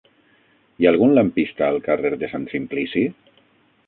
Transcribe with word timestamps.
Hi 0.79 0.85
ha 0.85 0.89
algun 0.93 1.11
lampista 1.19 1.67
al 1.67 1.77
carrer 1.89 2.11
de 2.23 2.31
Sant 2.31 2.47
Simplici? 2.55 3.05